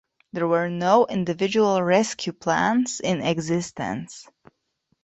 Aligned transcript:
There 0.33 0.47
were 0.47 0.67
no 0.67 1.05
individual 1.05 1.79
rescue 1.83 2.33
plans 2.33 3.01
in 3.01 3.21
existence. 3.21 4.27